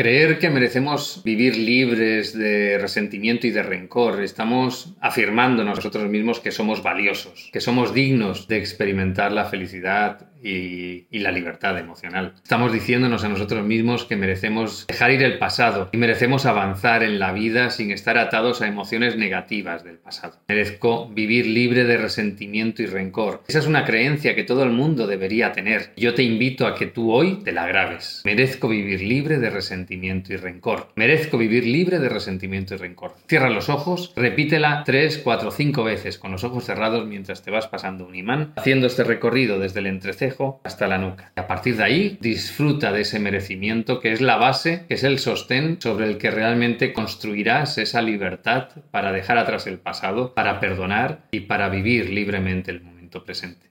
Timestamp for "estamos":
4.22-4.94, 12.42-12.72